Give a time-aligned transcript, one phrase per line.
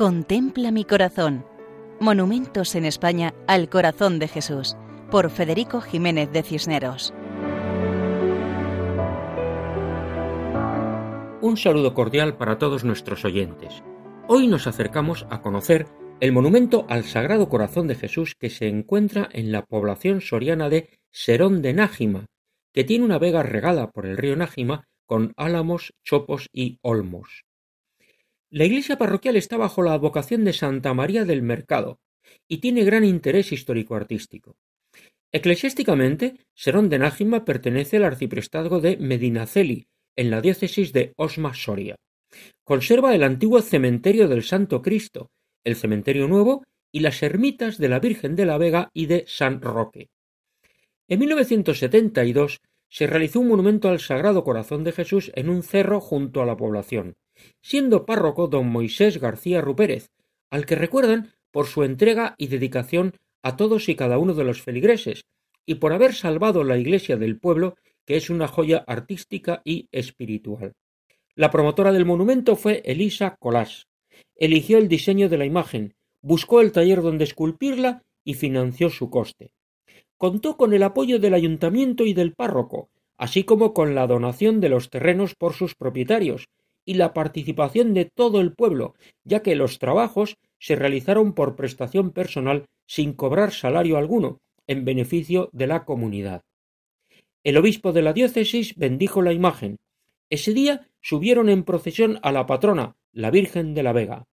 [0.00, 1.44] Contempla mi corazón.
[2.00, 4.74] Monumentos en España al corazón de Jesús,
[5.10, 7.12] por Federico Jiménez de Cisneros.
[11.42, 13.82] Un saludo cordial para todos nuestros oyentes.
[14.26, 15.86] Hoy nos acercamos a conocer
[16.20, 20.98] el monumento al Sagrado Corazón de Jesús que se encuentra en la población soriana de
[21.10, 22.24] Serón de Nájima,
[22.72, 27.44] que tiene una vega regada por el río Nájima con álamos, chopos y olmos.
[28.52, 32.00] La iglesia parroquial está bajo la advocación de Santa María del Mercado
[32.48, 34.56] y tiene gran interés histórico-artístico.
[35.30, 39.86] Eclesiásticamente, Serón de Nájima pertenece al arciprestazgo de Medinaceli,
[40.16, 41.94] en la diócesis de Osma Soria.
[42.64, 45.30] Conserva el antiguo cementerio del Santo Cristo,
[45.62, 49.60] el cementerio nuevo y las ermitas de la Virgen de la Vega y de San
[49.60, 50.08] Roque.
[51.06, 52.58] En 1972
[52.88, 56.56] se realizó un monumento al Sagrado Corazón de Jesús en un cerro junto a la
[56.56, 57.14] población,
[57.62, 60.10] siendo párroco don Moisés García Rupérez,
[60.50, 64.62] al que recuerdan por su entrega y dedicación a todos y cada uno de los
[64.62, 65.24] feligreses,
[65.66, 70.72] y por haber salvado la iglesia del pueblo, que es una joya artística y espiritual.
[71.34, 73.86] La promotora del monumento fue Elisa Colás.
[74.36, 79.52] Eligió el diseño de la imagen, buscó el taller donde esculpirla y financió su coste.
[80.16, 84.68] Contó con el apoyo del ayuntamiento y del párroco, así como con la donación de
[84.68, 86.48] los terrenos por sus propietarios,
[86.84, 92.10] y la participación de todo el pueblo, ya que los trabajos se realizaron por prestación
[92.10, 96.42] personal sin cobrar salario alguno, en beneficio de la comunidad.
[97.44, 99.76] El obispo de la diócesis bendijo la imagen.
[100.30, 104.24] Ese día subieron en procesión a la patrona, la Virgen de la Vega.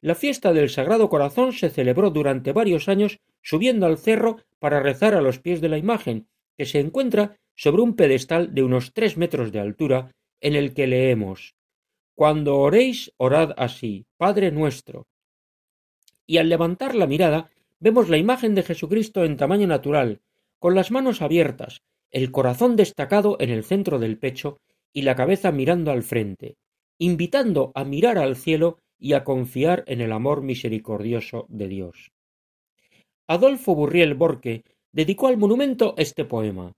[0.00, 5.14] La fiesta del Sagrado Corazón se celebró durante varios años subiendo al cerro para rezar
[5.14, 9.16] a los pies de la imagen, que se encuentra sobre un pedestal de unos tres
[9.16, 11.55] metros de altura, en el que leemos
[12.16, 15.06] cuando oréis, orad así, Padre nuestro.
[16.26, 20.22] Y al levantar la mirada, vemos la imagen de Jesucristo en tamaño natural,
[20.58, 24.56] con las manos abiertas, el corazón destacado en el centro del pecho
[24.94, 26.56] y la cabeza mirando al frente,
[26.98, 32.12] invitando a mirar al cielo y a confiar en el amor misericordioso de Dios.
[33.28, 36.72] Adolfo Burriel Borque dedicó al monumento este poema.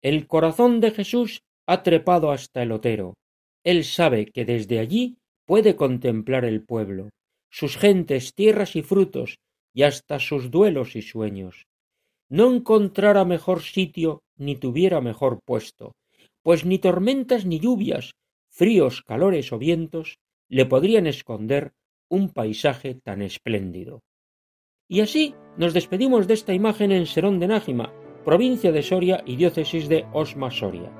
[0.00, 3.12] El corazón de Jesús ha trepado hasta el otero,
[3.66, 7.10] él sabe que desde allí puede contemplar el pueblo,
[7.50, 9.40] sus gentes, tierras y frutos,
[9.74, 11.66] y hasta sus duelos y sueños.
[12.28, 15.96] No encontrara mejor sitio ni tuviera mejor puesto,
[16.42, 18.12] pues ni tormentas ni lluvias,
[18.50, 21.72] fríos, calores o vientos le podrían esconder
[22.08, 24.04] un paisaje tan espléndido.
[24.86, 27.92] Y así nos despedimos de esta imagen en Serón de Nájima,
[28.24, 30.92] provincia de Soria y diócesis de Osma Soria.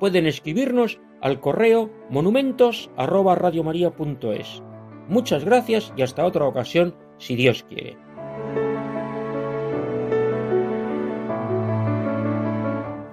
[0.00, 4.62] Pueden escribirnos al correo monumentos@radiomaria.es.
[5.08, 7.98] Muchas gracias y hasta otra ocasión, si Dios quiere.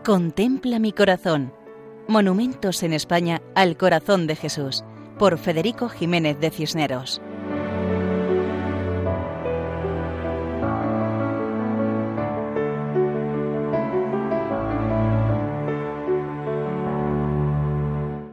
[0.05, 1.51] Contempla mi corazón.
[2.07, 4.83] Monumentos en España al corazón de Jesús,
[5.17, 7.19] por Federico Jiménez de Cisneros.